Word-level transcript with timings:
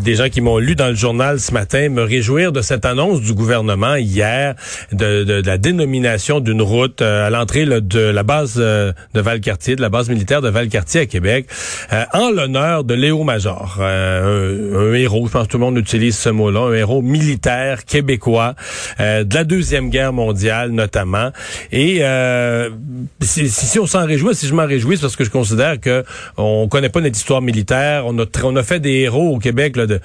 des 0.00 0.14
gens 0.14 0.28
qui 0.28 0.40
m'ont 0.40 0.58
lu 0.58 0.74
dans 0.74 0.88
le 0.88 0.94
journal 0.94 1.38
ce 1.40 1.52
matin, 1.52 1.88
me 1.88 2.02
réjouir 2.02 2.52
de 2.52 2.62
cette 2.62 2.84
annonce 2.84 3.20
du 3.20 3.34
gouvernement 3.34 3.96
hier 3.96 4.54
de, 4.92 5.24
de, 5.24 5.42
la 5.44 5.58
dénomination 5.58 6.40
d'une 6.40 6.62
route 6.62 7.02
euh, 7.02 7.26
à 7.26 7.30
l'entrée 7.30 7.66
de 7.66 8.00
la 8.00 8.22
base 8.22 8.54
euh, 8.58 8.92
de 9.14 9.20
Valcartier, 9.20 9.76
de 9.76 9.82
la 9.82 9.88
base 9.88 10.08
militaire 10.08 10.40
de 10.40 10.48
Valcartier 10.48 11.02
à 11.02 11.06
Québec, 11.06 11.46
euh, 11.92 12.04
en 12.12 12.30
l'honneur 12.30 12.84
de 12.84 12.94
Léo 12.94 13.22
Major, 13.24 13.78
un, 13.80 14.94
héros, 14.94 15.26
je 15.26 15.32
pense 15.32 15.46
que 15.46 15.52
tout 15.52 15.58
le 15.58 15.64
monde 15.64 15.76
utilise 15.76 16.16
ce 16.16 16.28
mot-là, 16.28 16.60
un 16.60 16.72
héros 16.72 17.02
militaire 17.02 17.84
québécois 17.84 18.54
de 18.98 19.34
la 19.34 19.44
deuxième 19.44 19.90
guerre 19.90 20.12
mondiale 20.12 20.70
notamment. 20.70 21.30
Et 21.70 22.02
si, 23.20 23.48
si, 23.48 23.78
on 23.78 23.86
s'en 23.86 24.06
réjouit, 24.06 24.34
si 24.34 24.46
je 24.46 24.54
m'en 24.54 24.66
réjouis, 24.66 24.96
c'est 24.96 25.02
parce 25.02 25.16
que 25.16 25.24
je 25.24 25.30
considère 25.30 25.80
que 25.80 26.04
on 26.36 26.68
connaît 26.68 26.88
pas 26.88 27.00
notre 27.00 27.16
histoire 27.16 27.42
militaire, 27.42 28.04
on 28.06 28.18
a, 28.18 28.24
on 28.44 28.56
a 28.56 28.62
fait 28.62 28.80
des 28.80 29.00
héros 29.00 29.34
au 29.34 29.38
Québec 29.38 29.76
de, 29.86 30.00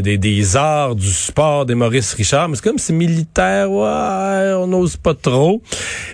des 0.00 0.56
arts, 0.56 0.94
du 0.94 1.10
sport, 1.10 1.66
des 1.66 1.74
Maurice 1.74 2.14
Richard, 2.14 2.48
mais 2.48 2.56
c'est 2.56 2.64
comme 2.64 2.78
c'est 2.78 2.92
militaire, 2.92 3.70
on 3.70 4.66
n'ose 4.66 4.96
pas 4.96 5.14
trop. 5.14 5.62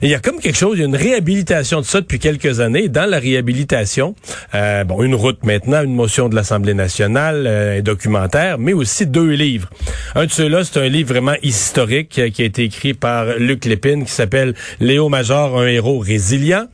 Il 0.03 0.11
y 0.11 0.15
a 0.15 0.19
comme 0.19 0.41
quelque 0.41 0.57
chose, 0.57 0.77
il 0.77 0.81
y 0.81 0.83
a 0.83 0.87
une 0.87 0.97
réhabilitation 0.97 1.81
de 1.81 1.87
ça 1.87 2.01
depuis 2.01 2.19
quelques 2.19 2.61
années. 2.61 2.89
Dans 2.89 3.09
la 3.09 3.19
réhabilitation, 3.19 4.15
euh, 4.55 4.85
bon, 4.85 5.03
une 5.03 5.15
route 5.15 5.45
maintenant, 5.45 5.83
une 5.83 5.95
motion 5.95 6.29
de 6.29 6.35
l'Assemblée 6.35 6.75
nationale, 6.75 7.47
euh, 7.47 7.79
un 7.79 7.83
documentaire, 7.83 8.59
mais 8.59 8.73
aussi 8.73 9.07
deux 9.07 9.31
livres. 9.31 9.71
Un 10.15 10.27
de 10.27 10.31
ceux-là, 10.31 10.65
c'est 10.65 10.79
un 10.81 10.89
livre 10.89 11.09
vraiment 11.09 11.37
historique 11.43 12.19
euh, 12.19 12.31
qui 12.31 12.43
a 12.43 12.45
été 12.45 12.65
écrit 12.65 12.95
par 12.95 13.39
Luc 13.39 13.65
Lépine, 13.65 14.05
qui 14.05 14.13
s'appelle 14.13 14.55
Léo 14.81 15.09
Major, 15.09 15.59
un 15.59 15.67
héros 15.67 15.99
résilient. 15.99 16.67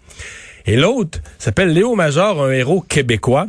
Et 0.67 0.77
l'autre 0.77 1.19
s'appelle 1.39 1.73
Léo 1.73 1.95
Major, 1.95 2.43
un 2.45 2.53
héros 2.53 2.81
québécois. 2.81 3.47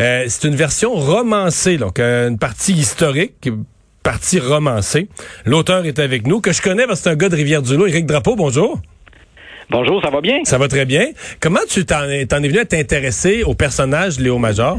Euh, 0.00 0.24
c'est 0.28 0.48
une 0.48 0.54
version 0.56 0.94
romancée, 0.94 1.76
donc 1.76 1.98
euh, 1.98 2.28
une 2.28 2.38
partie 2.38 2.72
historique, 2.72 3.48
partie 4.02 4.38
romancée. 4.38 5.08
L'auteur 5.44 5.86
est 5.86 5.98
avec 5.98 6.26
nous, 6.26 6.40
que 6.40 6.52
je 6.52 6.62
connais 6.62 6.86
parce 6.86 7.00
que 7.00 7.04
c'est 7.04 7.10
un 7.10 7.16
gars 7.16 7.28
de 7.28 7.36
Rivière-du-Loup. 7.36 7.86
Éric 7.86 8.06
Drapeau, 8.06 8.36
bonjour. 8.36 8.80
Bonjour, 9.70 10.02
ça 10.02 10.10
va 10.10 10.20
bien? 10.20 10.38
Ça 10.44 10.58
va 10.58 10.68
très 10.68 10.84
bien. 10.84 11.06
Comment 11.40 11.60
tu 11.68 11.86
t'en 11.86 12.04
es, 12.04 12.22
es 12.22 12.26
venu 12.26 12.58
à 12.58 12.64
t'intéresser 12.64 13.42
au 13.44 13.54
personnage 13.54 14.18
Léo 14.18 14.38
Major? 14.38 14.78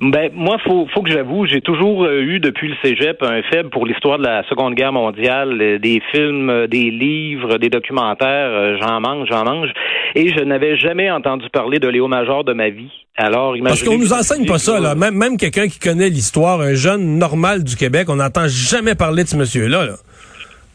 Ben 0.00 0.30
moi, 0.32 0.58
faut 0.64 0.86
faut 0.94 1.02
que 1.02 1.10
j'avoue, 1.10 1.44
j'ai 1.46 1.60
toujours 1.60 2.04
euh, 2.04 2.20
eu 2.20 2.38
depuis 2.38 2.68
le 2.68 2.74
cégep 2.82 3.20
un 3.20 3.42
faible 3.42 3.68
pour 3.70 3.84
l'histoire 3.84 4.18
de 4.18 4.22
la 4.22 4.44
Seconde 4.48 4.74
Guerre 4.74 4.92
mondiale, 4.92 5.60
euh, 5.60 5.78
des 5.80 6.00
films, 6.12 6.50
euh, 6.50 6.66
des 6.68 6.92
livres, 6.92 7.58
des 7.58 7.68
documentaires. 7.68 8.78
J'en 8.80 9.00
mange, 9.00 9.26
j'en 9.28 9.44
mange, 9.44 9.70
et 10.14 10.28
je 10.28 10.40
n'avais 10.44 10.76
jamais 10.76 11.10
entendu 11.10 11.46
parler 11.52 11.80
de 11.80 11.88
Léo 11.88 12.06
Major 12.06 12.44
de 12.44 12.52
ma 12.52 12.68
vie. 12.68 12.92
Alors, 13.16 13.56
parce 13.64 13.82
qu'on 13.82 13.98
nous 13.98 14.12
enseigne 14.12 14.46
pas 14.46 14.58
ça 14.58 14.78
là. 14.78 14.94
Même 14.94 15.14
même 15.14 15.36
quelqu'un 15.36 15.66
qui 15.66 15.80
connaît 15.80 16.08
l'histoire, 16.08 16.60
un 16.60 16.74
jeune 16.74 17.18
normal 17.18 17.64
du 17.64 17.74
Québec, 17.74 18.06
on 18.08 18.16
n'entend 18.16 18.46
jamais 18.46 18.94
parler 18.94 19.24
de 19.24 19.28
ce 19.28 19.36
monsieur-là. 19.36 19.84
Là. 19.84 19.94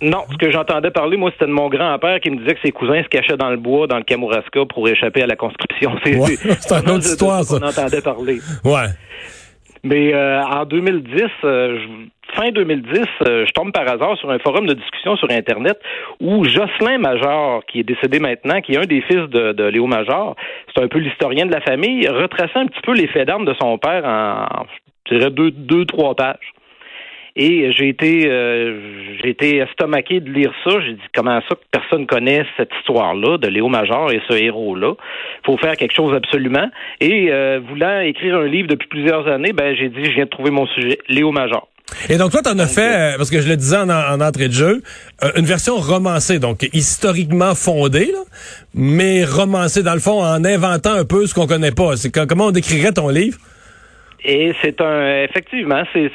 Non, 0.04 0.26
ce 0.30 0.36
que 0.36 0.52
j'entendais 0.52 0.92
parler, 0.92 1.16
moi, 1.16 1.32
c'était 1.32 1.46
de 1.46 1.52
mon 1.52 1.70
grand-père 1.70 2.20
qui 2.20 2.30
me 2.30 2.38
disait 2.38 2.56
que 2.56 2.62
ses 2.62 2.73
cousins 2.73 3.02
se 3.04 3.08
cachaient 3.08 3.38
dans 3.38 3.50
le 3.50 3.58
bois, 3.58 3.88
dans 3.88 3.96
le 3.96 4.04
Kamouraska, 4.04 4.66
pour 4.66 4.88
échapper 4.90 5.23
à 5.23 5.28
la 5.28 5.38
conscription. 5.38 5.96
C'est 6.04 6.18
ouais, 6.18 6.36
une 6.36 6.90
autre 6.90 7.06
histoire, 7.06 7.44
ça. 7.44 7.58
On 7.62 7.66
entendait 7.66 8.02
parler. 8.02 8.40
Ouais. 8.66 8.88
Mais 9.86 10.14
euh, 10.14 10.42
en 10.44 10.66
2010, 10.66 11.24
euh, 11.46 11.80
fin 12.36 12.52
2010, 12.52 13.00
euh, 13.28 13.46
je 13.46 13.52
tombe 13.52 13.72
par 13.72 13.88
hasard 13.88 14.18
sur 14.18 14.30
un 14.30 14.40
forum 14.40 14.66
de 14.66 14.74
discussion 14.74 15.16
sur 15.16 15.30
Internet 15.31 15.80
où 16.20 16.44
Jocelyn 16.44 16.98
Major, 16.98 17.66
qui 17.66 17.80
est 17.80 17.84
décédé 17.84 18.20
maintenant, 18.20 18.59
qui 18.59 18.74
est 18.74 18.78
un 18.78 18.86
des 18.86 19.02
fils 19.02 19.30
de, 19.30 19.53
de 19.53 19.64
Léo 19.64 19.88
Major, 19.88 20.35
c'est 20.74 20.84
un 20.84 20.88
peu 20.88 21.00
l'historien 21.00 21.46
de 21.46 21.52
la 21.52 21.62
famille, 21.62 22.08
retraçait 22.09 22.59
un 22.59 22.68
petit 22.68 22.81
peu 22.81 22.94
les 22.94 23.08
faits 23.08 23.28
d'armes 23.28 23.46
de 23.46 23.53
son 23.62 23.78
père 23.78 24.03
en, 24.06 24.66
je 25.09 25.16
dirais, 25.16 25.31
deux, 25.31 25.52
deux 25.52 25.85
trois 25.85 26.16
pages. 26.16 26.53
Et 27.36 27.72
j'ai 27.72 27.90
été, 27.90 28.30
euh, 28.30 28.80
j'ai 29.22 29.30
été 29.30 29.58
estomaqué 29.58 30.20
de 30.20 30.32
lire 30.32 30.54
ça. 30.64 30.72
J'ai 30.86 30.94
dit 30.94 31.02
comment 31.16 31.42
ça 31.50 31.56
que 31.56 31.62
personne 31.72 32.06
connaît 32.06 32.46
cette 32.58 32.70
histoire-là 32.80 33.40
de 33.40 33.48
Léo 33.48 33.70
Major 33.70 34.12
et 34.12 34.22
ce 34.28 34.34
héros-là? 34.34 34.94
Faut 35.44 35.58
faire 35.58 35.76
quelque 35.76 35.96
chose 35.96 36.14
absolument. 36.14 36.70
Et 37.02 37.32
euh, 37.32 37.60
voulant 37.68 38.02
écrire 38.02 38.38
un 38.38 38.46
livre 38.46 38.68
depuis 38.68 38.88
plusieurs 38.88 39.28
années, 39.28 39.52
ben 39.52 39.76
j'ai 39.76 39.90
dit 39.90 40.06
je 40.06 40.12
viens 40.12 40.26
de 40.26 40.30
trouver 40.30 40.52
mon 40.52 40.68
sujet, 40.68 41.00
Léo 41.10 41.32
Major. 41.32 41.68
Et 42.08 42.18
donc 42.18 42.32
toi, 42.32 42.42
tu 42.44 42.50
en 42.50 42.60
as 42.60 42.68
fait, 42.68 43.14
euh, 43.14 43.18
parce 43.18 43.32
que 43.32 43.42
je 43.42 43.50
le 43.50 43.58
disais 43.58 43.78
en, 43.78 44.22
entrée 44.22 44.48
de 44.48 44.54
jeu, 44.54 44.84
une 45.36 45.46
version 45.46 45.76
romancée, 45.76 46.38
donc 46.38 46.68
historiquement 46.72 47.56
fondée, 47.56 48.12
là, 48.12 48.22
mais 48.76 49.26
romancée 49.26 49.82
dans 49.82 49.94
le 49.94 50.00
fond 50.00 50.24
en 50.24 50.46
inventant 50.46 50.94
un 50.94 51.06
peu 51.06 51.26
ce 51.26 51.34
qu'on 51.34 51.48
connaît 51.48 51.72
pas. 51.72 51.98
C'est 51.98 52.12
comment 52.12 52.48
on 52.48 52.52
décrirait 52.52 52.94
ton 52.94 53.10
livre? 53.10 53.38
Et 54.25 54.53
c'est 54.61 54.79
un, 54.79 55.23
effectivement, 55.23 55.84
c'est 55.94 56.09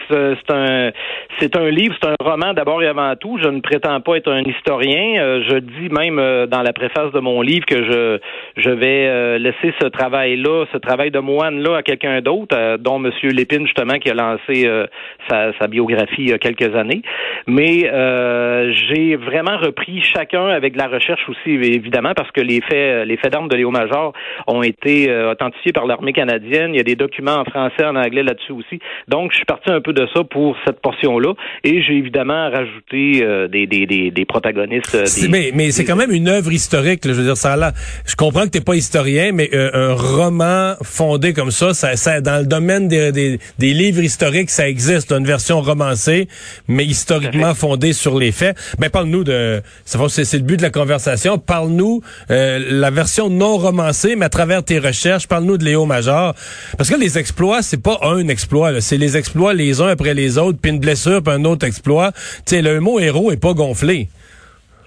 un, 0.51 0.91
c'est 1.39 1.57
un 1.57 1.71
livre, 1.71 1.95
c'est 2.01 2.09
un 2.09 2.15
roman 2.21 2.55
d'abord 2.55 2.83
et 2.83 2.87
avant 2.87 3.15
tout. 3.17 3.39
Je 3.43 3.49
ne 3.49 3.61
prétends 3.61 4.01
pas 4.01 4.17
être 4.17 4.31
un 4.31 4.43
historien. 4.43 5.21
Euh, 5.21 5.43
je 5.47 5.59
dis 5.59 5.91
même 5.91 6.19
euh, 6.19 6.47
dans 6.47 6.63
la 6.63 6.73
préface 6.73 7.13
de 7.13 7.21
mon 7.21 7.43
livre 7.43 7.67
que 7.67 7.85
je, 7.85 8.19
je 8.57 8.71
vais 8.71 9.07
euh, 9.07 9.39
laisser 9.39 9.75
ce 9.81 9.87
travail-là, 9.87 10.65
ce 10.73 10.79
travail 10.79 11.11
de 11.11 11.19
moine-là 11.19 11.77
à 11.77 11.83
quelqu'un 11.83 12.21
d'autre, 12.23 12.79
dont 12.79 12.99
Monsieur 12.99 13.31
Lépine 13.31 13.67
justement 13.67 13.99
qui 13.99 14.11
a 14.11 14.15
lancé 14.15 14.67
sa, 15.29 15.53
sa, 15.59 15.67
biographie 15.69 16.17
il 16.19 16.31
y 16.31 16.33
a 16.33 16.39
quelques 16.39 16.75
années. 16.75 17.03
Mais 17.47 17.91
j'ai 18.89 19.17
vraiment 19.17 19.59
repris 19.59 20.01
chacun 20.03 20.49
avec 20.49 20.73
de 20.75 20.79
la 20.79 20.89
recherche 20.89 21.29
aussi, 21.29 21.51
évidemment, 21.51 22.13
parce 22.17 22.31
que 22.31 22.41
les 22.41 22.61
faits, 22.61 23.07
les 23.07 23.17
faits 23.17 23.33
d'armes 23.33 23.49
de 23.49 23.57
Léo 23.57 23.71
Major 23.71 24.13
ont 24.47 24.63
été 24.63 25.13
authentifiés 25.25 25.73
par 25.73 25.87
l'armée 25.87 26.13
canadienne. 26.13 26.75
Il 26.75 26.79
y 26.79 26.81
a 26.81 26.85
des 26.85 26.97
documents 26.97 27.37
en 27.37 27.45
français, 27.45 27.85
en 27.85 27.98
anglais 27.99 28.23
là-dessus 28.23 28.53
aussi. 28.53 28.79
Donc, 29.09 29.33
je 29.33 29.37
suis 29.37 29.45
parti 29.45 29.71
un 29.71 29.81
peu 29.81 29.93
de 29.93 30.07
ça 30.15 30.25
pour 30.25 30.57
cette 30.67 30.81
portion-là. 30.81 31.35
Et 31.65 31.83
j'ai 31.83 31.95
évidemment 31.95 32.51
rajouté 32.51 33.23
euh, 33.23 33.49
des, 33.49 33.67
des, 33.67 33.87
des, 33.87 34.11
des, 34.11 34.25
protagonistes. 34.25 34.95
Euh, 34.95 35.05
mais 35.29 35.51
mais 35.55 35.71
c'est 35.71 35.85
quand 35.85 35.97
même 35.97 36.11
une 36.11 36.29
œuvre 36.29 36.53
historique. 36.53 37.01
je 37.05 37.13
veux 37.13 37.25
dire, 37.25 37.37
ça 37.37 37.57
là. 37.57 37.73
Je 38.07 38.17
comprends 38.17 38.45
que 38.45 38.51
t'es 38.51 38.61
pas 38.61 38.77
historien, 38.77 39.33
mais 39.33 39.51
euh, 39.55 39.71
un 39.73 39.95
roman 39.95 40.75
fondé 40.83 41.33
comme 41.33 41.51
ça, 41.51 41.75
ça, 41.75 41.97
ça 41.97 42.21
dans 42.21 42.41
le 42.41 42.47
domaine 42.47 42.89
des, 42.89 43.13
des, 43.13 43.39
des 43.59 43.73
livres 43.75 44.03
historiques, 44.03 44.51
ça 44.51 44.69
existe. 44.69 45.13
Une 45.13 45.25
version 45.25 45.61
romancée, 45.61 46.29
mais 46.69 46.85
historiquement 46.85 47.55
fondée 47.55 47.93
sur 47.93 48.19
les 48.19 48.33
faits. 48.33 48.57
Ben 48.79 48.91
parle-nous 48.91 49.25
de. 49.25 49.63
C'est 49.85 50.35
le 50.35 50.43
but 50.43 50.57
de 50.57 50.63
la 50.63 50.71
conversation. 50.71 51.39
Parle-nous 51.39 52.03
la 52.29 52.91
version 52.91 53.31
non 53.31 53.57
romancée, 53.57 54.17
mais 54.17 54.27
à 54.27 54.29
travers 54.29 54.63
tes 54.63 54.79
recherches, 54.79 55.27
parle-nous 55.27 55.59
de 55.59 55.65
Léo 55.65 55.87
Major. 55.87 56.35
Parce 56.77 56.91
que 56.91 56.97
les 56.97 57.19
exploits, 57.19 57.63
c'est 57.63 57.83
pas 57.83 57.88
un 58.03 58.29
exploit, 58.29 58.81
c'est 58.81 58.99
les 58.99 59.17
exploits 59.17 59.55
les 59.55 59.81
uns 59.81 59.89
après 59.89 60.15
les 60.15 60.39
autres, 60.39 60.59
puis 60.61 60.71
une 60.71 60.79
blessure, 60.79 61.23
puis 61.23 61.33
un 61.33 61.45
autre 61.45 61.67
exploit. 61.67 62.13
Tu 62.47 62.57
sais, 62.57 62.63
le 62.63 62.81
mot 62.81 63.01
héros 63.01 63.31
est 63.33 63.37
pas 63.37 63.55
gonflé. 63.55 64.09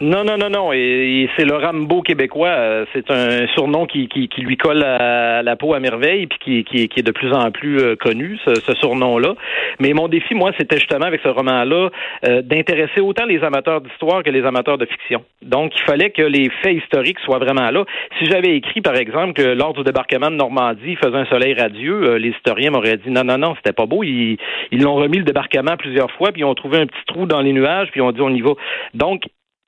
Non, 0.01 0.23
non, 0.23 0.35
non, 0.35 0.50
non. 0.50 0.73
Et, 0.73 1.29
c'est 1.38 1.45
le 1.45 1.56
Rambo 1.56 2.01
québécois. 2.01 2.47
Euh, 2.47 2.85
c'est 2.91 3.12
un 3.12 3.45
surnom 3.53 3.85
qui, 3.85 4.07
qui, 4.07 4.29
qui, 4.29 4.41
lui 4.41 4.57
colle 4.57 4.84
à 4.84 5.44
la 5.44 5.56
peau 5.56 5.75
à 5.75 5.79
merveille, 5.79 6.25
puis 6.25 6.39
qui, 6.39 6.63
qui, 6.63 6.88
qui 6.88 7.00
est 7.00 7.03
de 7.03 7.12
plus 7.12 7.31
en 7.31 7.51
plus 7.51 7.78
euh, 7.78 7.95
connu, 7.95 8.39
ce, 8.44 8.56
ce 8.56 8.73
surnom-là. 8.73 9.35
Mais 9.79 9.94
mon 9.94 10.07
défi, 10.07 10.34
moi, 10.34 10.53
c'était 10.57 10.78
justement 10.78 11.06
avec 11.06 11.22
ce 11.22 11.28
roman-là 11.28 11.89
euh, 12.25 12.41
d'intéresser 12.41 13.00
autant 13.00 13.25
les 13.25 13.44
amateurs 13.44 13.79
d'histoire 13.81 14.23
que 14.23 14.31
les 14.31 14.44
amateurs 14.44 14.79
de 14.79 14.88
fiction. 14.88 15.23
Donc, 15.44 15.73
il 15.75 15.84
fallait 15.84 16.09
que 16.09 16.23
les 16.23 16.50
faits 16.63 16.78
historiques 16.78 17.19
soient 17.19 17.38
vraiment 17.38 17.69
là. 17.69 17.85
Si 18.18 18.25
j'avais 18.25 18.56
écrit, 18.56 18.81
par 18.81 18.95
exemple, 18.95 19.33
que 19.33 19.50
lors 19.53 19.73
du 19.73 19.83
débarquement 19.83 20.31
de 20.31 20.35
Normandie, 20.35 20.81
il 20.94 20.97
faisait 20.97 21.16
un 21.16 21.25
soleil 21.25 21.53
radieux, 21.53 22.16
les 22.16 22.29
historiens 22.29 22.72
m'auraient 22.72 22.97
dit 22.97 23.12
non, 23.12 23.23
non, 23.23 23.38
non, 23.38 23.53
c'était 23.57 23.73
pas 23.73 23.85
beau. 23.85 24.01
Ils 24.01 24.39
l'ont 24.72 24.95
remis 24.95 25.19
le 25.19 25.25
débarquement 25.25 25.78
plusieurs 25.78 26.09
fois, 26.13 26.31
puis 26.31 26.42
ils 26.42 26.45
ont 26.45 26.56
trouvé 26.56 26.80
un 26.80 26.88
petit 26.88 27.06
trou 27.06 27.27
dans 27.27 27.42
les 27.42 27.53
nuages, 27.53 27.89
puis 27.92 28.00
ils 28.00 28.03
ont 28.03 28.12
dit 28.12 28.21
on 28.21 28.33
y 28.33 28.42
va. 28.42 28.53
Donc, 28.95 29.25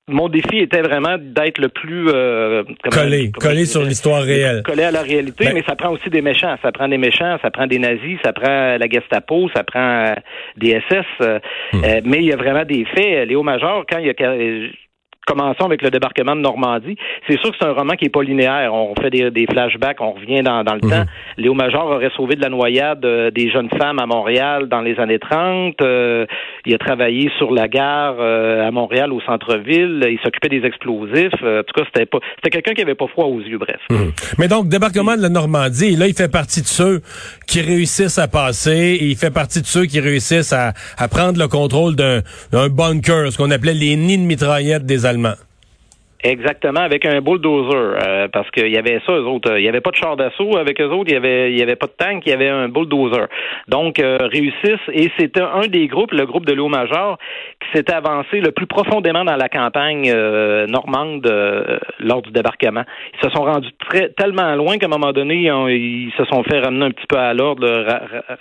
mon 0.10 0.28
défi 0.28 0.58
était 0.58 0.82
vraiment 0.82 1.16
d'être 1.18 1.60
le 1.60 1.70
plus 1.70 2.10
euh, 2.10 2.64
collé, 2.92 3.32
collé 3.32 3.66
sur 3.66 3.84
l'histoire 3.84 4.22
réelle, 4.22 4.62
collé 4.64 4.84
à 4.84 4.92
la 4.92 5.02
réalité. 5.02 5.46
Ben 5.46 5.54
mais 5.54 5.64
ça 5.66 5.78
prend 5.78 5.92
aussi 5.92 6.10
des 6.10 6.22
méchants. 6.22 6.56
Ça 6.62 6.74
prend 6.74 6.90
des 6.90 6.98
méchants, 6.98 7.38
ça 7.42 7.50
prend 7.52 7.68
des 7.68 7.80
nazis, 7.80 8.18
ça 8.24 8.34
prend 8.34 8.78
la 8.78 8.90
Gestapo, 8.90 9.50
ça 9.56 9.64
prend 9.64 10.14
des 10.58 10.82
SS. 10.90 11.06
Euh, 11.22 11.40
hmm. 11.72 11.84
euh, 11.86 12.02
mais 12.04 12.18
il 12.18 12.26
y 12.26 12.34
a 12.34 12.36
vraiment 12.36 12.66
des 12.66 12.84
faits. 12.86 13.30
Léo 13.30 13.44
Major, 13.44 13.86
quand 13.90 14.00
il 14.00 14.08
y 14.08 14.10
a 14.10 14.14
commençons 15.26 15.66
avec 15.66 15.82
le 15.82 15.90
débarquement 15.90 16.36
de 16.36 16.42
Normandie. 16.42 16.96
C'est 17.28 17.40
sûr 17.40 17.52
que 17.52 17.58
c'est 17.60 17.68
un 17.68 17.74
roman 17.74 17.94
qui 17.94 18.06
est 18.06 18.10
pas 18.10 18.24
linéaire. 18.24 18.74
On 18.74 18.94
fait 18.96 19.10
des, 19.10 19.46
flashbacks, 19.50 20.02
on 20.02 20.14
revient 20.14 20.42
dans, 20.42 20.62
le 20.62 20.86
mhm. 20.86 20.90
temps. 20.90 21.06
Léo 21.38 21.54
Major 21.54 21.86
aurait 21.86 22.12
sauvé 22.16 22.36
de 22.36 22.42
la 22.42 22.50
noyade 22.50 23.04
euh, 23.06 23.32
des 23.32 23.50
jeunes 23.50 23.70
femmes 23.70 24.00
à 24.00 24.06
Montréal 24.06 24.68
dans 24.68 24.82
les 24.82 25.00
années 25.00 25.20
30. 25.20 25.76
Euh, 25.82 26.26
il 26.66 26.74
a 26.74 26.78
travaillé 26.78 27.30
sur 27.38 27.52
la 27.52 27.68
gare 27.68 28.16
euh, 28.20 28.68
à 28.68 28.72
Montréal 28.72 29.12
au 29.12 29.22
centre-ville. 29.22 30.06
Il 30.10 30.20
s'occupait 30.24 30.50
des 30.50 30.66
explosifs. 30.66 31.34
en 31.42 31.64
tout 31.64 31.74
cas, 31.76 31.84
c'était 31.86 32.06
pas 32.06 32.20
c'était 32.36 32.50
quelqu'un 32.50 32.74
qui 32.74 32.82
avait 32.82 32.96
pas 32.96 33.08
froid 33.08 33.26
aux 33.26 33.40
yeux, 33.40 33.58
bref. 33.58 33.80
Mhm. 33.90 34.12
Mais 34.38 34.48
donc, 34.48 34.68
débarquement 34.68 35.16
de 35.16 35.22
la 35.22 35.30
Normandie, 35.30 35.96
là, 35.96 36.08
il 36.08 36.14
fait 36.14 36.32
partie 36.32 36.62
de 36.62 36.68
ceux 36.68 37.02
qui 37.48 37.62
réussissent 37.62 38.20
à 38.20 38.28
passer 38.28 38.98
et 39.00 39.06
il 39.06 39.16
fait 39.16 39.34
partie 39.34 39.62
de 39.62 39.66
ceux 39.66 39.86
qui 39.86 40.00
réussissent 40.00 40.54
à, 40.54 40.74
à 40.98 41.08
prendre 41.08 41.40
le 41.40 41.48
contrôle 41.48 41.96
d'un 41.96 42.22
bunker, 42.70 43.32
ce 43.32 43.38
qu'on 43.38 43.52
appelait 43.52 43.74
les 43.74 43.96
nids 43.96 44.18
de 44.18 44.24
mitraillettes 44.24 44.86
des 44.86 45.06
finalement. 45.14 45.43
Exactement, 46.26 46.80
avec 46.80 47.06
un 47.06 47.20
bulldozer, 47.20 47.98
euh, 48.02 48.28
parce 48.30 48.50
qu'il 48.52 48.70
y 48.70 48.78
avait 48.78 49.02
ça, 49.06 49.12
eux 49.12 49.26
autres. 49.26 49.58
Il 49.58 49.64
y 49.64 49.68
avait 49.68 49.82
pas 49.82 49.92
de 49.92 49.98
char 49.98 50.16
d'assaut 50.16 50.56
avec 50.58 50.80
eux 50.80 50.88
autres, 50.88 51.10
il 51.10 51.16
y 51.16 51.18
avait, 51.18 51.54
y 51.54 51.62
avait 51.62 51.76
pas 51.76 51.88
de 51.88 51.92
tank, 51.98 52.24
il 52.26 52.30
y 52.30 52.32
avait 52.32 52.48
un 52.48 52.70
bulldozer. 52.70 53.28
Donc, 53.68 54.00
euh, 54.00 54.18
réussissent, 54.32 54.88
et 54.94 55.12
c'était 55.20 55.42
un 55.42 55.68
des 55.68 55.88
groupes, 55.88 56.14
le 56.14 56.26
groupe 56.26 56.46
de 56.46 56.54
Léo 56.54 56.70
Major, 56.70 57.18
qui 57.60 57.78
s'était 57.78 57.94
avancé 57.94 58.40
le 58.40 58.52
plus 58.52 58.68
profondément 58.68 59.26
dans 59.26 59.36
la 59.36 59.50
campagne 59.50 60.10
euh, 60.16 60.66
normande 60.66 61.30
lors 62.00 62.22
du 62.22 62.32
débarquement. 62.32 62.84
Ils 63.16 63.28
se 63.28 63.30
sont 63.36 63.44
rendus 63.44 63.72
très, 63.90 64.08
tellement 64.10 64.56
loin 64.56 64.78
qu'à 64.78 64.86
un 64.86 64.90
moment 64.90 65.12
donné, 65.12 65.52
ils, 65.72 66.14
se 66.18 66.24
sont 66.26 66.42
fait 66.44 66.60
ramener 66.60 66.86
un 66.86 66.92
petit 66.92 67.08
peu 67.08 67.18
à 67.18 67.34
l'ordre. 67.34 67.68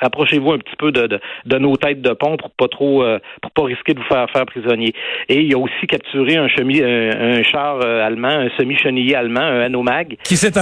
rapprochez-vous 0.01 0.53
un 0.53 0.59
petit 0.59 0.77
peu 0.79 0.93
de, 0.93 1.19
de, 1.47 1.59
nos 1.59 1.77
têtes 1.77 2.01
de 2.01 2.13
pont 2.13 2.37
pour 2.37 2.51
pas 2.51 2.69
trop, 2.69 3.05
pour 3.41 3.51
pas 3.51 3.65
risquer 3.65 3.95
de 3.95 3.99
vous 3.99 4.07
faire 4.07 4.31
faire 4.31 4.47
prisonnier. 4.47 4.93
Et 5.29 5.41
il 5.41 5.53
a 5.53 5.59
aussi 5.59 5.87
capturé 5.89 6.37
un, 6.37 6.47
un 6.47 7.43
char 7.43 7.72
euh, 7.81 8.07
allemand, 8.07 8.29
un 8.29 8.49
semi-chenillé 8.57 9.15
allemand, 9.15 9.41
un 9.41 9.61
Anomag. 9.61 10.17
Qui, 10.25 10.37
s'est 10.37 10.53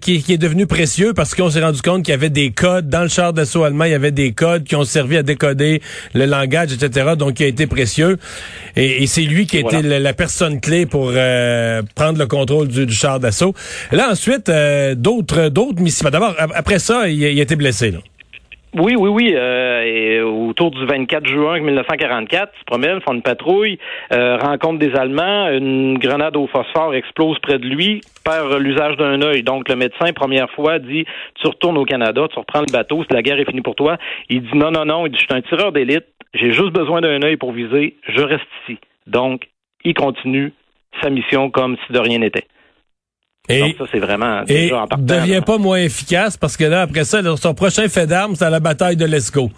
qui, 0.00 0.22
qui, 0.22 0.32
est 0.32 0.38
devenu 0.38 0.66
précieux 0.66 1.12
parce 1.14 1.34
qu'on 1.34 1.50
s'est 1.50 1.62
rendu 1.62 1.82
compte 1.82 2.02
qu'il 2.04 2.12
y 2.12 2.14
avait 2.14 2.30
des 2.30 2.50
codes 2.50 2.88
dans 2.88 3.02
le 3.02 3.08
char 3.08 3.32
d'assaut 3.32 3.64
allemand, 3.64 3.84
il 3.84 3.92
y 3.92 3.94
avait 3.94 4.10
des 4.10 4.32
codes 4.32 4.64
qui 4.64 4.76
ont 4.76 4.84
servi 4.84 5.16
à 5.16 5.22
décoder 5.22 5.80
le 6.14 6.26
langage, 6.26 6.72
etc. 6.72 7.14
Donc, 7.18 7.34
qui 7.34 7.44
a 7.44 7.46
été 7.46 7.66
précieux. 7.66 8.18
Et, 8.76 9.06
c'est 9.06 9.22
lui 9.22 9.46
qui 9.46 9.58
a 9.58 9.60
été 9.60 9.82
la, 9.82 10.12
personne 10.12 10.60
clé 10.60 10.86
pour 10.86 11.12
euh, 11.14 11.82
prendre 11.94 12.18
le 12.18 12.26
contrôle 12.26 12.68
du, 12.68 12.90
char 12.92 13.20
d'assaut. 13.20 13.54
Là, 13.92 14.10
ensuite, 14.10 14.48
euh, 14.48 14.94
d'autres 14.94 15.48
d'autres 15.48 15.80
missions. 15.80 16.10
D'abord, 16.10 16.34
après 16.54 16.78
ça, 16.78 17.08
il, 17.08 17.22
il 17.22 17.38
a 17.38 17.42
été 17.42 17.56
blessé. 17.56 17.90
Là. 17.90 17.98
Oui, 18.74 18.94
oui, 18.98 19.08
oui. 19.08 19.32
Euh, 19.34 20.22
autour 20.24 20.70
du 20.70 20.84
24 20.84 21.26
juin 21.26 21.58
1944, 21.58 22.52
se 22.58 22.64
promène, 22.64 23.00
font 23.00 23.14
une 23.14 23.22
patrouille, 23.22 23.78
euh, 24.12 24.36
rencontre 24.36 24.78
des 24.78 24.94
Allemands, 24.94 25.48
une 25.48 25.96
grenade 25.96 26.36
au 26.36 26.46
phosphore 26.46 26.94
explose 26.94 27.38
près 27.38 27.58
de 27.58 27.66
lui, 27.66 28.02
perd 28.24 28.52
l'usage 28.60 28.96
d'un 28.98 29.22
œil. 29.22 29.42
Donc 29.42 29.70
le 29.70 29.76
médecin, 29.76 30.12
première 30.12 30.50
fois, 30.50 30.78
dit 30.78 31.06
Tu 31.36 31.46
retournes 31.46 31.78
au 31.78 31.86
Canada, 31.86 32.26
tu 32.30 32.38
reprends 32.38 32.60
le 32.60 32.70
bateau, 32.70 33.04
la 33.10 33.22
guerre 33.22 33.40
est 33.40 33.46
finie 33.46 33.62
pour 33.62 33.74
toi. 33.74 33.96
Il 34.28 34.42
dit 34.42 34.54
Non, 34.54 34.70
non, 34.70 34.84
non, 34.84 35.06
il 35.06 35.12
dit 35.12 35.18
Je 35.18 35.24
suis 35.24 35.34
un 35.34 35.40
tireur 35.40 35.72
d'élite, 35.72 36.04
j'ai 36.34 36.52
juste 36.52 36.70
besoin 36.72 37.00
d'un 37.00 37.22
œil 37.22 37.36
pour 37.36 37.52
viser, 37.52 37.96
je 38.06 38.20
reste 38.20 38.46
ici. 38.62 38.78
Donc, 39.06 39.48
il 39.82 39.94
continue 39.94 40.52
sa 41.02 41.08
mission 41.08 41.48
comme 41.48 41.76
si 41.86 41.92
de 41.92 41.98
rien 41.98 42.18
n'était. 42.18 42.44
Et, 43.48 43.74
ça, 43.78 43.84
c'est 43.90 43.98
vraiment 43.98 44.42
et 44.46 44.70
devient 44.98 45.40
pas 45.44 45.56
moins 45.56 45.78
efficace 45.78 46.36
parce 46.36 46.56
que 46.56 46.64
là, 46.64 46.82
après 46.82 47.04
ça, 47.04 47.22
son 47.36 47.54
prochain 47.54 47.88
fait 47.88 48.06
d'armes, 48.06 48.34
c'est 48.34 48.50
la 48.50 48.60
bataille 48.60 48.96
de 48.96 49.06
l'Escaut. 49.06 49.50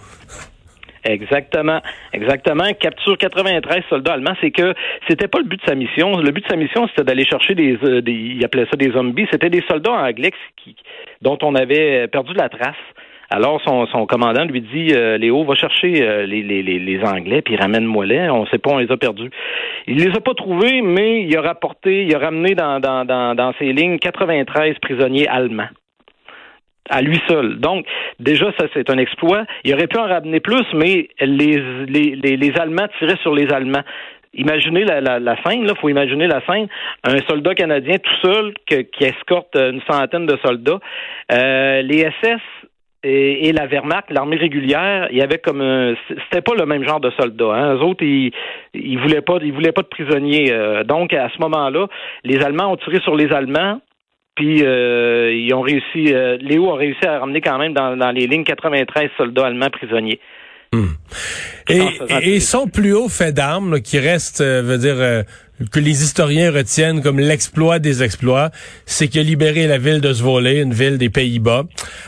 Exactement, 1.03 1.81
exactement. 2.13 2.73
Capture 2.79 3.17
93 3.17 3.83
soldats 3.89 4.13
allemands, 4.13 4.37
c'est 4.41 4.51
que 4.51 4.75
c'était 5.09 5.29
pas 5.29 5.39
le 5.39 5.47
but 5.47 5.61
de 5.61 5.67
sa 5.67 5.75
mission. 5.75 6.19
Le 6.19 6.31
but 6.31 6.45
de 6.45 6.49
sa 6.49 6.57
mission, 6.57 6.87
c'était 6.89 7.05
d'aller 7.05 7.25
chercher 7.25 7.55
des, 7.55 7.79
euh, 7.83 8.03
des, 8.03 8.13
il 8.13 8.45
appelait 8.45 8.67
ça 8.71 8.77
des 8.77 8.91
zombies. 8.91 9.27
C'était 9.31 9.49
des 9.49 9.65
soldats 9.69 9.93
anglais 9.93 10.33
qui, 10.63 10.77
dont 11.23 11.39
on 11.43 11.55
avait 11.55 12.07
perdu 12.09 12.35
la 12.35 12.49
trace. 12.49 12.77
Alors, 13.33 13.61
son, 13.63 14.07
commandant 14.07 14.45
lui 14.45 14.61
dit 14.61 14.89
euh, 14.93 15.17
Léo, 15.17 15.45
va 15.45 15.55
chercher 15.55 16.03
euh, 16.03 16.27
les, 16.27 16.43
les, 16.43 16.63
les, 16.63 17.05
Anglais, 17.05 17.43
puis 17.43 17.55
ramène-moi 17.55 18.05
les. 18.05 18.29
On 18.29 18.45
sait 18.47 18.59
pas, 18.59 18.71
on 18.73 18.79
les 18.79 18.91
a 18.91 18.97
perdus. 18.97 19.31
Il 19.87 19.99
les 20.05 20.17
a 20.17 20.21
pas 20.21 20.35
trouvés, 20.35 20.83
mais 20.83 21.23
il 21.23 21.37
a 21.37 21.41
rapporté, 21.41 22.03
il 22.03 22.15
a 22.15 22.19
ramené 22.19 22.57
dans, 22.57 22.81
dans, 22.81 23.05
dans, 23.05 23.37
dans 23.37 23.53
ses 23.59 23.73
lignes 23.73 23.99
93 23.99 24.77
prisonniers 24.81 25.29
allemands 25.29 25.69
à 26.91 27.03
lui 27.03 27.21
seul. 27.29 27.61
Donc, 27.61 27.87
déjà, 28.19 28.53
ça, 28.59 28.67
c'est 28.75 28.91
un 28.91 28.99
exploit. 28.99 29.45
Il 29.65 29.73
aurait 29.75 29.87
pu 29.87 29.97
en 29.97 30.09
ramener 30.09 30.41
plus, 30.41 30.67
mais 30.75 31.09
les, 31.21 31.63
les, 31.87 32.17
les, 32.17 32.37
les 32.37 32.59
Allemands 32.59 32.89
tiraient 32.99 33.19
sur 33.23 33.33
les 33.33 33.53
Allemands. 33.53 33.85
Imaginez 34.35 34.85
la, 34.85 35.01
la, 35.01 35.19
la 35.19 35.37
scène, 35.43 35.67
là, 35.67 35.75
faut 35.81 35.89
imaginer 35.89 36.27
la 36.27 36.41
scène. 36.47 36.69
Un 37.05 37.19
soldat 37.29 37.55
canadien 37.55 37.97
tout 37.99 38.29
seul 38.29 38.55
qui 38.67 39.05
escorte 39.05 39.57
une 39.57 39.81
centaine 39.89 40.27
de 40.27 40.37
soldats. 40.45 40.79
Euh, 41.33 41.83
les 41.83 42.09
SS 42.23 42.41
et, 43.03 43.53
la 43.53 43.67
Wehrmacht, 43.67 44.11
l'armée 44.11 44.37
régulière, 44.37 45.09
il 45.11 45.19
y 45.19 45.23
avait 45.23 45.39
comme 45.39 45.97
c'était 46.09 46.43
pas 46.43 46.55
le 46.55 46.67
même 46.67 46.87
genre 46.87 47.01
de 47.01 47.11
soldats. 47.19 47.53
Hein. 47.55 47.75
Eux 47.77 47.81
autres, 47.81 48.05
ils, 48.05 48.33
ils 48.75 48.99
voulaient 48.99 49.23
pas, 49.23 49.39
ils 49.43 49.53
voulaient 49.53 49.73
pas 49.73 49.83
de 49.83 49.89
prisonniers. 49.89 50.53
Euh. 50.53 50.85
donc 50.85 51.13
à 51.15 51.29
ce 51.35 51.41
moment-là, 51.41 51.87
les 52.25 52.39
Allemands 52.41 52.73
ont 52.73 52.77
tiré 52.77 53.01
sur 53.01 53.17
les 53.17 53.33
Allemands. 53.33 53.81
Puis 54.37 54.65
euh, 54.65 55.33
ils 55.35 55.53
ont 55.55 55.61
réussi. 55.61 56.15
Euh, 56.15 56.39
Léo 56.41 56.73
a 56.73 56.77
réussi 56.77 57.05
à 57.07 57.19
ramener 57.19 57.41
quand 57.41 57.59
même 57.59 57.75
dans, 57.75 57.97
dans 57.97 58.11
les 58.11 58.27
lignes 58.27 58.45
93 58.45 59.11
soldats 59.17 59.47
allemands 59.47 59.71
prisonniers. 59.71 60.21
Hmm. 60.73 60.93
Et, 61.69 62.35
et, 62.35 62.41
son 62.41 62.69
plus 62.69 62.95
haut 62.95 63.09
fait 63.09 63.33
d'armes, 63.33 63.81
qui 63.81 63.99
reste, 63.99 64.41
euh, 64.41 64.63
veut 64.63 64.79
dire, 64.79 64.97
euh, 64.99 65.23
que 65.71 65.81
les 65.81 66.03
historiens 66.03 66.51
retiennent 66.51 67.03
comme 67.03 67.19
l'exploit 67.19 67.79
des 67.79 68.03
exploits, 68.03 68.51
c'est 68.87 69.09
qu'il 69.09 69.21
a 69.21 69.25
libéré 69.25 69.67
la 69.67 69.79
ville 69.79 70.01
de 70.01 70.13
Zwolle, 70.13 70.47
une 70.47 70.73
ville 70.73 70.99
des 70.99 71.11
Pays-Bas. 71.11 71.65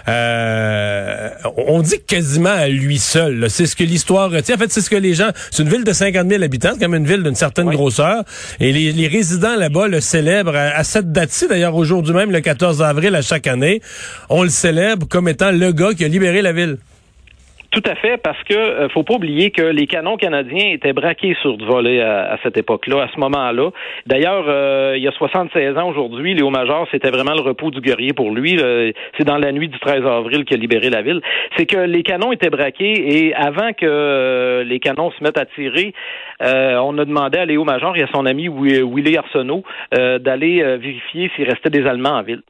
Euh, 0.09 1.29
on 1.57 1.83
dit 1.83 2.01
quasiment 2.07 2.51
à 2.51 2.69
lui 2.69 2.99
seul. 2.99 3.51
C'est 3.51 3.67
ce 3.67 3.77
que 3.77 3.85
l'histoire 3.85 4.31
retient. 4.31 4.55
En 4.55 4.59
fait, 4.59 4.73
c'est 4.73 4.81
ce 4.81 4.91
que 4.91 4.97
les 4.97 5.15
gens... 5.15 5.31
C'est 5.51 5.63
une 5.63 5.69
ville 5.69 5.85
de 5.85 5.93
50 5.93 6.29
000 6.29 6.43
habitants, 6.43 6.77
même 6.81 6.95
une 6.95 7.07
ville 7.07 7.23
d'une 7.23 7.35
certaine 7.35 7.71
grosseur. 7.71 8.25
Et 8.61 8.73
les, 8.73 8.93
les 8.93 9.09
résidents 9.09 9.57
là-bas 9.57 9.89
le 9.89 10.01
célèbrent 10.01 10.57
à, 10.57 10.83
cette 10.85 11.13
date-ci, 11.13 11.49
d'ailleurs, 11.49 11.75
aujourd'hui 11.75 12.15
même, 12.15 12.31
le 12.31 12.41
14 12.41 12.83
avril 12.83 13.15
à 13.15 13.23
chaque 13.23 13.47
année. 13.47 13.81
On 14.29 14.43
le 14.43 14.49
célèbre 14.49 15.07
comme 15.09 15.29
étant 15.29 15.51
le 15.51 15.73
gars 15.73 15.95
qui 15.95 16.05
a 16.05 16.09
libéré 16.09 16.43
la 16.43 16.53
ville. 16.53 16.79
Tout 17.73 17.83
à 17.87 17.95
fait, 17.95 18.19
parce 18.19 18.41
que 18.45 18.55
euh, 18.55 18.89
faut 18.91 19.03
pas 19.03 19.15
oublier 19.15 19.51
que 19.51 19.63
les 19.63 19.87
canons 19.87 20.19
canadiens 20.19 20.73
étaient 20.73 20.93
braqués 20.93 21.35
sur 21.41 21.57
du 21.57 21.65
volet 21.65 22.03
à, 22.03 22.39
cette 22.43 22.59
époque-là, 22.59 23.05
à 23.05 23.09
ce 23.09 23.19
moment-là. 23.19 23.71
D'ailleurs, 24.05 24.45
euh, 24.47 24.93
il 24.95 25.03
y 25.03 25.09
a 25.09 25.13
76 25.13 25.79
ans 25.79 25.89
aujourd'hui, 25.89 26.35
Léo 26.35 26.51
Major, 26.51 26.87
c'était 26.91 27.11
vraiment 27.11 27.33
le 27.33 27.41
repos 27.41 27.71
du 27.71 27.81
guerrier 27.81 28.13
pour 28.13 28.31
lui. 28.31 28.59
C'est 29.17 29.25
dans 29.25 29.39
la 29.39 29.53
nuit 29.53 29.69
du 29.69 29.79
13 29.79 30.05
avril 30.05 30.45
qu'il 30.45 30.59
a 30.59 30.61
libéré 30.61 30.91
la 30.91 31.01
ville. 31.01 31.23
C'est 31.57 31.65
que 31.65 31.79
les 31.79 32.03
canons 32.03 32.33
étaient 32.33 32.51
braqués 32.51 33.27
et 33.27 33.35
avant 33.35 33.73
que 33.73 33.87
euh, 33.87 34.65
les 34.65 34.79
canons 34.79 35.11
se 35.13 35.25
mettent 35.25 35.39
à 35.39 35.47
tirer, 35.47 35.95
on 36.41 36.99
a 36.99 37.05
demandé 37.07 37.39
à 37.39 37.47
Léo 37.47 37.65
Major 37.65 37.97
et 37.97 38.03
à 38.03 38.09
son 38.13 38.27
ami 38.27 38.49
Willy 38.49 39.17
Arsenault 39.17 39.63
d'aller 39.93 40.63
vérifier 40.77 41.31
s'il 41.35 41.49
restait 41.49 41.71
des 41.71 41.87
Allemands 41.87 42.19
en 42.19 42.23
ville. 42.23 42.43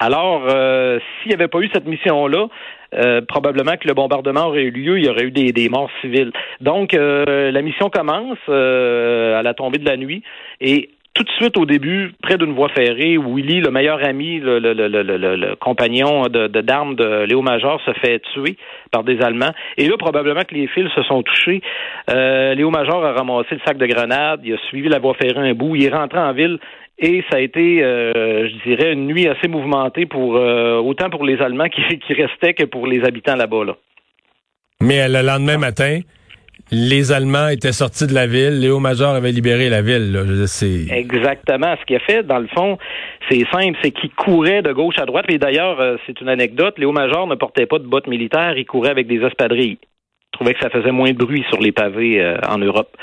Alors, 0.00 0.42
s'il 0.48 1.28
n'y 1.28 1.34
avait 1.34 1.48
pas 1.48 1.60
eu 1.60 1.70
cette 1.72 1.86
mission-là, 1.86 2.48
euh, 2.96 3.20
probablement 3.26 3.76
que 3.76 3.88
le 3.88 3.94
bombardement 3.94 4.46
aurait 4.46 4.64
eu 4.64 4.70
lieu, 4.70 4.98
il 4.98 5.06
y 5.06 5.08
aurait 5.08 5.24
eu 5.24 5.30
des, 5.30 5.52
des 5.52 5.68
morts 5.68 5.90
civiles. 6.00 6.32
Donc, 6.60 6.94
euh, 6.94 7.50
la 7.50 7.62
mission 7.62 7.90
commence 7.90 8.38
euh, 8.48 9.38
à 9.38 9.42
la 9.42 9.54
tombée 9.54 9.78
de 9.78 9.86
la 9.86 9.96
nuit 9.96 10.22
et 10.60 10.90
tout 11.14 11.22
de 11.22 11.30
suite 11.30 11.56
au 11.56 11.64
début, 11.64 12.12
près 12.22 12.36
d'une 12.38 12.54
voie 12.54 12.70
ferrée, 12.70 13.16
Willy, 13.16 13.60
le 13.60 13.70
meilleur 13.70 14.04
ami, 14.04 14.40
le, 14.40 14.58
le, 14.58 14.72
le, 14.72 14.88
le 14.88 15.54
compagnon 15.54 16.26
de, 16.26 16.48
d'armes 16.48 16.96
de, 16.96 17.22
Léo 17.22 17.40
Major, 17.40 17.80
se 17.86 17.92
fait 17.92 18.20
tuer 18.32 18.56
par 18.90 19.04
des 19.04 19.22
Allemands. 19.22 19.52
Et 19.76 19.86
là, 19.86 19.96
probablement 19.96 20.42
que 20.42 20.56
les 20.56 20.66
fils 20.66 20.88
se 20.92 21.04
sont 21.04 21.22
touchés. 21.22 21.62
Léo 22.08 22.70
Major 22.70 23.04
a 23.04 23.12
ramassé 23.12 23.54
le 23.54 23.60
sac 23.64 23.78
de 23.78 23.86
grenades, 23.86 24.40
il 24.42 24.54
a 24.54 24.58
suivi 24.68 24.88
la 24.88 24.98
voie 24.98 25.14
ferrée 25.14 25.50
un 25.50 25.54
bout, 25.54 25.76
il 25.76 25.84
est 25.84 25.94
rentré 25.94 26.18
en 26.18 26.32
ville 26.32 26.58
et 26.98 27.24
ça 27.30 27.38
a 27.38 27.40
été, 27.40 27.82
euh, 27.82 28.48
je 28.48 28.68
dirais, 28.68 28.92
une 28.92 29.06
nuit 29.06 29.26
assez 29.28 29.48
mouvementée 29.48 30.06
pour 30.06 30.36
euh, 30.36 30.78
autant 30.78 31.10
pour 31.10 31.24
les 31.24 31.40
Allemands 31.40 31.68
qui, 31.68 31.82
qui, 32.06 32.14
restaient 32.14 32.54
que 32.54 32.64
pour 32.64 32.86
les 32.86 33.04
habitants 33.04 33.36
là-bas. 33.36 33.64
Là. 33.64 33.76
Mais 34.80 35.08
le 35.08 35.22
lendemain 35.22 35.58
matin, 35.58 36.00
les 36.70 37.12
Allemands 37.12 37.48
étaient 37.48 37.72
sortis 37.72 38.06
de 38.06 38.14
la 38.14 38.26
ville, 38.26 38.60
Léo 38.60 38.78
Major 38.78 39.14
avait 39.14 39.32
libéré 39.32 39.68
la 39.68 39.82
ville. 39.82 40.12
Là. 40.12 40.22
Exactement. 40.90 41.74
Ce 41.80 41.84
qu'il 41.84 41.96
a 41.96 42.00
fait, 42.00 42.22
dans 42.22 42.38
le 42.38 42.48
fond, 42.48 42.78
c'est 43.28 43.44
simple, 43.52 43.76
c'est 43.82 43.90
qu'il 43.90 44.10
courait 44.10 44.62
de 44.62 44.72
gauche 44.72 44.98
à 44.98 45.04
droite. 45.04 45.26
Et 45.28 45.38
d'ailleurs, 45.38 45.80
euh, 45.80 45.96
c'est 46.06 46.20
une 46.20 46.28
anecdote, 46.28 46.78
Léo 46.78 46.92
Major 46.92 47.26
ne 47.26 47.34
portait 47.34 47.66
pas 47.66 47.78
de 47.78 47.86
bottes 47.86 48.06
militaires, 48.06 48.56
il 48.56 48.66
courait 48.66 48.90
avec 48.90 49.08
des 49.08 49.20
espadrilles 49.20 49.78
trouvait 50.34 50.54
que 50.54 50.60
ça 50.60 50.70
faisait 50.70 50.92
moins 50.92 51.10
de 51.10 51.16
bruit 51.16 51.44
sur 51.48 51.60
les 51.60 51.72
pavés 51.72 52.20
euh, 52.20 52.36
en 52.48 52.58
Europe. 52.58 52.96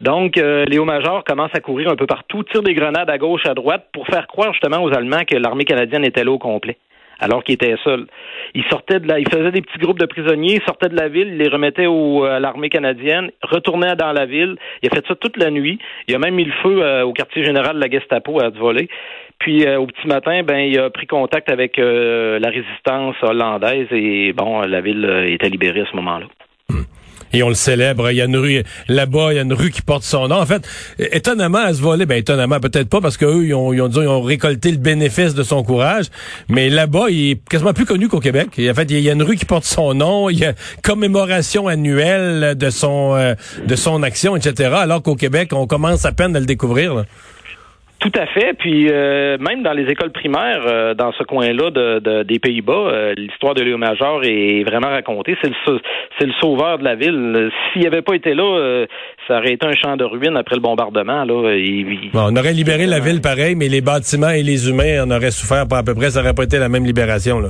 Donc, 0.00 0.38
euh, 0.38 0.64
Léo 0.64 0.84
Major 0.84 1.24
commence 1.24 1.50
à 1.54 1.60
courir 1.60 1.90
un 1.90 1.96
peu 1.96 2.06
partout, 2.06 2.42
tire 2.44 2.62
des 2.62 2.74
grenades 2.74 3.10
à 3.10 3.18
gauche, 3.18 3.46
à 3.46 3.54
droite, 3.54 3.86
pour 3.92 4.06
faire 4.06 4.26
croire 4.26 4.52
justement 4.52 4.82
aux 4.82 4.92
Allemands 4.94 5.24
que 5.28 5.36
l'armée 5.36 5.64
canadienne 5.64 6.04
était 6.04 6.24
là 6.24 6.32
au 6.32 6.38
complet. 6.38 6.78
alors 7.18 7.42
qu'il 7.44 7.54
était 7.54 7.74
seul. 7.82 8.06
Il 8.54 8.64
sortait 8.64 8.98
il 9.18 9.28
faisait 9.30 9.50
des 9.50 9.62
petits 9.62 9.78
groupes 9.78 9.98
de 9.98 10.06
prisonniers, 10.06 10.60
sortait 10.66 10.88
de 10.88 10.96
la 10.96 11.08
ville, 11.08 11.28
il 11.28 11.38
les 11.38 11.48
remettait 11.48 11.86
au, 11.86 12.24
à 12.24 12.40
l'armée 12.40 12.68
canadienne, 12.68 13.30
retournait 13.42 13.96
dans 13.96 14.12
la 14.12 14.26
ville. 14.26 14.56
Il 14.82 14.90
a 14.90 14.94
fait 14.94 15.06
ça 15.06 15.14
toute 15.14 15.36
la 15.36 15.50
nuit. 15.50 15.78
Il 16.08 16.14
a 16.14 16.18
même 16.18 16.34
mis 16.34 16.44
le 16.44 16.52
feu 16.62 16.82
euh, 16.82 17.04
au 17.04 17.12
quartier 17.12 17.44
général 17.44 17.76
de 17.76 17.80
la 17.80 17.90
Gestapo 17.90 18.40
à 18.42 18.50
voler. 18.50 18.88
Puis 19.38 19.66
euh, 19.66 19.78
au 19.78 19.86
petit 19.86 20.06
matin, 20.06 20.42
ben 20.42 20.58
il 20.58 20.78
a 20.78 20.90
pris 20.90 21.06
contact 21.06 21.50
avec 21.50 21.78
euh, 21.78 22.38
la 22.38 22.50
résistance 22.50 23.16
hollandaise 23.22 23.88
et 23.90 24.32
bon, 24.32 24.60
la 24.60 24.80
ville 24.80 25.26
était 25.26 25.48
libérée 25.48 25.80
à 25.80 25.86
ce 25.90 25.96
moment-là 25.96 26.26
et 27.32 27.42
on 27.42 27.48
le 27.48 27.54
célèbre. 27.54 28.10
Il 28.10 28.16
y 28.16 28.20
a 28.20 28.24
une 28.24 28.36
rue 28.36 28.62
là-bas, 28.88 29.32
il 29.32 29.36
y 29.36 29.38
a 29.38 29.42
une 29.42 29.52
rue 29.52 29.70
qui 29.70 29.82
porte 29.82 30.02
son 30.02 30.28
nom. 30.28 30.36
En 30.36 30.46
fait, 30.46 30.66
étonnamment 30.98 31.58
à 31.58 31.72
se 31.72 31.80
voler, 31.80 32.06
ben 32.06 32.18
étonnamment 32.18 32.60
peut-être 32.60 32.88
pas 32.88 33.00
parce 33.00 33.16
qu'eux 33.16 33.44
ils 33.46 33.54
ont, 33.54 33.72
ils 33.72 33.80
ont, 33.80 33.88
ils 33.88 34.08
ont 34.08 34.22
récolté 34.22 34.70
le 34.70 34.78
bénéfice 34.78 35.34
de 35.34 35.42
son 35.42 35.62
courage, 35.62 36.06
mais 36.48 36.68
là-bas 36.68 37.06
il 37.10 37.32
est 37.32 37.48
quasiment 37.48 37.72
plus 37.72 37.86
connu 37.86 38.08
qu'au 38.08 38.20
Québec. 38.20 38.48
En 38.58 38.74
fait, 38.74 38.90
il 38.90 39.00
y 39.00 39.10
a 39.10 39.12
une 39.12 39.22
rue 39.22 39.36
qui 39.36 39.44
porte 39.44 39.64
son 39.64 39.94
nom, 39.94 40.30
il 40.30 40.38
y 40.38 40.44
a 40.44 40.54
commémoration 40.82 41.68
annuelle 41.68 42.54
de 42.56 42.70
son 42.70 43.14
euh, 43.16 43.34
de 43.66 43.76
son 43.76 44.02
action, 44.02 44.36
etc. 44.36 44.70
Alors 44.76 45.02
qu'au 45.02 45.16
Québec, 45.16 45.50
on 45.52 45.66
commence 45.66 46.04
à 46.04 46.12
peine 46.12 46.34
à 46.36 46.40
le 46.40 46.46
découvrir. 46.46 47.04
Tout 47.98 48.12
à 48.14 48.26
fait. 48.26 48.52
Puis 48.58 48.88
euh, 48.90 49.38
même 49.38 49.62
dans 49.62 49.72
les 49.72 49.90
écoles 49.90 50.12
primaires, 50.12 50.62
euh, 50.66 50.94
dans 50.94 51.12
ce 51.12 51.22
coin-là 51.22 51.70
de, 51.70 52.22
des 52.24 52.38
Pays-Bas, 52.38 52.72
euh, 52.72 53.14
l'histoire 53.16 53.54
de 53.54 53.62
Léo 53.62 53.78
Major 53.78 54.22
est 54.22 54.64
vraiment 54.64 54.88
racontée. 54.88 55.36
C'est 55.40 56.26
le 56.26 56.32
sauveur 56.40 56.78
de 56.78 56.84
la 56.84 56.94
ville. 56.94 57.50
S'il 57.72 57.82
n'avait 57.82 58.02
pas 58.02 58.14
été 58.14 58.34
là, 58.34 58.86
ça 59.26 59.38
aurait 59.38 59.52
été 59.52 59.66
un 59.66 59.74
champ 59.74 59.96
de 59.96 60.04
ruines 60.04 60.36
après 60.36 60.56
le 60.56 60.60
bombardement. 60.60 61.24
Là. 61.24 61.34
on 62.14 62.36
aurait 62.36 62.52
libéré 62.52 62.86
la 62.86 63.00
ville 63.00 63.20
pareil, 63.20 63.54
mais 63.54 63.68
les 63.68 63.80
bâtiments 63.80 64.30
et 64.30 64.42
les 64.42 64.68
humains 64.68 65.04
en 65.04 65.10
auraient 65.10 65.30
souffert 65.30 65.66
pas 65.66 65.78
à 65.78 65.82
peu 65.82 65.94
près. 65.94 66.10
Ça 66.10 66.20
n'aurait 66.20 66.34
pas 66.34 66.44
été 66.44 66.58
la 66.58 66.68
même 66.68 66.84
libération. 66.84 67.40
Là. 67.40 67.48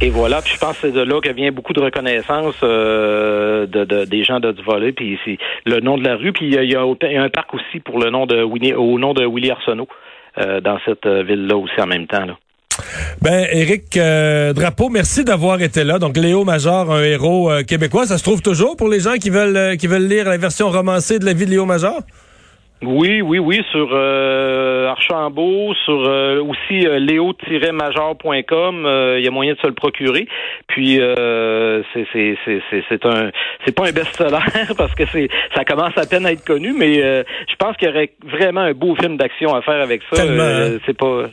Et 0.00 0.10
voilà. 0.10 0.40
Puis 0.42 0.54
je 0.54 0.58
pense 0.58 0.78
que 0.78 0.88
c'est 0.88 0.92
de 0.92 1.02
là 1.02 1.20
que 1.20 1.32
vient 1.32 1.52
beaucoup 1.52 1.72
de 1.72 1.80
reconnaissance 1.80 2.60
de, 2.62 3.66
de, 3.66 4.04
des 4.04 4.24
gens 4.24 4.40
de 4.40 4.52
Duvolé. 4.52 4.92
Puis 4.92 5.18
c'est 5.24 5.38
le 5.66 5.80
nom 5.80 5.98
de 5.98 6.04
la 6.04 6.16
rue. 6.16 6.32
Puis 6.32 6.46
il 6.46 6.70
y, 6.70 6.76
a, 6.76 6.82
un 6.82 7.28
parc 7.28 7.54
aussi 7.54 7.80
pour 7.80 7.98
le 7.98 8.10
nom 8.10 8.26
de 8.26 8.42
Winnie, 8.42 8.74
au 8.74 8.98
nom 8.98 9.14
de 9.14 9.26
Willie 9.26 9.50
Arsenault. 9.50 9.88
Euh, 10.38 10.60
dans 10.60 10.78
cette 10.84 11.06
euh, 11.06 11.24
ville-là 11.24 11.56
aussi 11.56 11.80
en 11.80 11.86
même 11.86 12.06
temps. 12.06 12.24
Là. 12.24 12.36
Ben, 13.22 13.46
Éric 13.52 13.96
euh, 13.96 14.52
Drapeau, 14.52 14.88
merci 14.88 15.24
d'avoir 15.24 15.60
été 15.62 15.84
là. 15.84 15.98
Donc, 15.98 16.16
Léo 16.16 16.44
Major, 16.44 16.90
un 16.92 17.02
héros 17.02 17.50
québécois, 17.66 18.06
ça 18.06 18.18
se 18.18 18.22
trouve 18.22 18.42
toujours 18.42 18.76
pour 18.76 18.88
les 18.88 19.00
gens 19.00 19.14
qui 19.14 19.30
veulent 19.30 19.76
qui 19.76 19.86
veulent 19.86 20.08
lire 20.08 20.26
la 20.26 20.36
version 20.36 20.70
romancée 20.70 21.18
de 21.18 21.24
la 21.24 21.32
vie 21.32 21.46
de 21.46 21.50
Léo 21.50 21.66
Major? 21.66 22.00
Oui, 22.80 23.22
oui, 23.22 23.40
oui, 23.40 23.60
sur 23.72 23.88
euh, 23.92 24.86
Archambault, 24.86 25.74
sur 25.84 26.06
euh, 26.06 26.40
aussi 26.40 26.86
euh, 26.86 27.00
léo-major.com, 27.00 28.88
il 29.18 29.24
y 29.24 29.26
a 29.26 29.30
moyen 29.32 29.54
de 29.54 29.58
se 29.58 29.66
le 29.66 29.72
procurer. 29.72 30.28
Puis 30.68 31.00
euh, 31.00 31.82
c'est 31.92 33.04
un 33.04 33.32
c'est 33.64 33.74
pas 33.74 33.88
un 33.88 33.92
best-seller 33.92 34.38
parce 34.78 34.94
que 34.94 35.06
c'est 35.06 35.28
ça 35.56 35.64
commence 35.64 35.98
à 35.98 36.06
peine 36.06 36.24
à 36.24 36.30
être 36.30 36.44
connu, 36.44 36.72
mais 36.72 36.94
je 37.02 37.56
pense 37.58 37.76
qu'il 37.76 37.88
y 37.88 37.90
aurait 37.90 38.12
vraiment 38.22 38.60
un 38.60 38.74
beau 38.74 38.94
film 38.94 39.16
d'action 39.16 39.54
à 39.54 39.62
faire 39.62 39.82
avec 39.82 40.02
ça. 40.12 40.22
Hein? 40.22 40.78
c'est 40.86 40.96
pas 40.96 41.24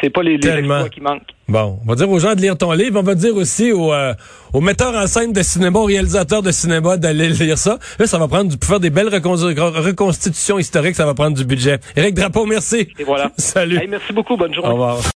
c'est 0.00 0.10
pas 0.10 0.22
les, 0.22 0.36
les 0.36 0.62
qui 0.90 1.00
manquent. 1.00 1.22
Bon, 1.48 1.80
on 1.84 1.88
va 1.88 1.96
dire 1.96 2.08
aux 2.08 2.18
gens 2.20 2.34
de 2.34 2.40
lire 2.40 2.56
ton 2.56 2.70
livre. 2.72 3.00
On 3.00 3.02
va 3.02 3.16
dire 3.16 3.34
aussi 3.34 3.72
aux, 3.72 3.92
euh, 3.92 4.14
aux 4.52 4.60
metteurs 4.60 4.94
en 4.94 5.06
scène 5.08 5.32
de 5.32 5.42
cinéma, 5.42 5.80
aux 5.80 5.84
réalisateurs 5.84 6.42
de 6.42 6.52
cinéma 6.52 6.96
d'aller 6.96 7.28
lire 7.40 7.58
ça. 7.58 7.78
Là, 7.98 8.06
ça 8.06 8.18
va 8.18 8.28
prendre 8.28 8.50
du, 8.50 8.56
pour 8.56 8.68
faire 8.70 8.80
des 8.80 8.90
belles 8.90 9.08
reconstitutions 9.08 10.58
historiques, 10.58 10.94
ça 10.94 11.06
va 11.06 11.14
prendre 11.14 11.36
du 11.36 11.44
budget. 11.44 11.80
Éric 11.96 12.14
Drapeau, 12.14 12.46
merci. 12.46 12.88
Et 12.98 13.04
voilà. 13.04 13.32
Salut. 13.36 13.80
merci 13.88 14.12
beaucoup. 14.12 14.36
Bonne 14.36 14.54
journée. 14.54 14.70
Au 14.70 14.74
revoir. 14.74 15.00